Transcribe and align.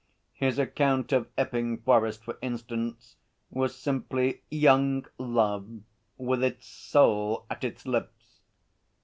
His 0.33 0.57
account 0.57 1.11
of 1.11 1.27
Epping 1.37 1.77
Forest, 1.83 2.23
for 2.23 2.35
instance, 2.41 3.17
was 3.51 3.75
simply 3.75 4.41
young 4.49 5.05
love 5.19 5.67
with 6.17 6.43
its 6.43 6.65
soul 6.65 7.45
at 7.51 7.63
its 7.63 7.85
lips. 7.85 8.39